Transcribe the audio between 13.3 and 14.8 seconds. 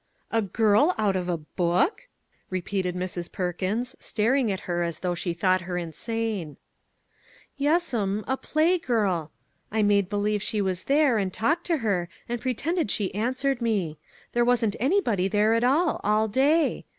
swered me. There wasn't